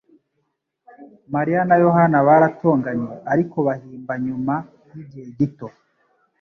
[1.35, 4.53] Mariya na Yohana baratonganye, ariko bahimba nyuma
[4.93, 5.67] yigihe gito.